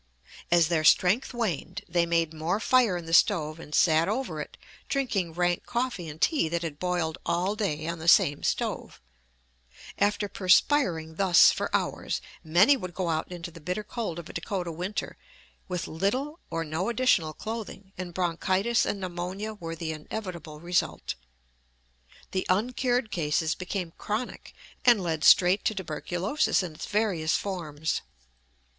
[0.49, 4.57] As their strength waned, they made more fire in the stove and sat over it,
[4.89, 8.99] drinking rank coffee and tea that had boiled all day on the same stove.
[9.99, 14.33] After perspiring thus for hours, many would go out into the bitter cold of a
[14.33, 15.17] Dakota winter
[15.67, 21.13] with little or no additional clothing, and bronchitis and pneumonia were the inevitable result.
[22.31, 28.01] The uncured cases became chronic and led straight to tuberculosis in its various forms.